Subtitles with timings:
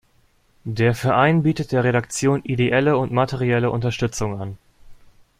[0.63, 4.57] Der Verein bietet der Redaktion ideelle und materielle Unterstützung an.